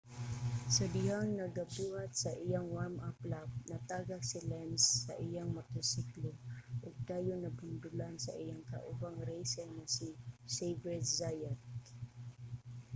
sa 0.75 0.85
dihang 0.95 1.31
nagabuhat 1.39 2.11
sa 2.23 2.31
iyang 2.45 2.67
warm-up 2.77 3.17
lap 3.31 3.49
natagak 3.71 4.21
si 4.29 4.39
lenz 4.51 4.81
sa 5.05 5.13
iyang 5.27 5.49
motorsiklo 5.57 6.31
ug 6.85 6.93
dayon 7.09 7.39
nabundulan 7.41 8.15
sa 8.25 8.31
iyang 8.43 8.63
kaubang 8.71 9.17
racer 9.29 9.67
nga 9.77 9.85
si 9.95 10.07
xavier 10.55 11.01
zayat 11.17 11.59